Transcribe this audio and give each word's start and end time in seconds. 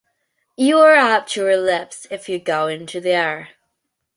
You're 0.57 0.95
apt 0.95 1.29
to 1.33 1.43
relapse 1.43 2.07
if 2.09 2.27
you 2.27 2.39
go 2.39 2.65
into 2.65 2.99
the 2.99 3.11
air. 3.11 3.49